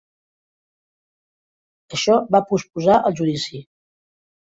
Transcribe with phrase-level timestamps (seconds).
[1.97, 3.63] Això va posposar el judici.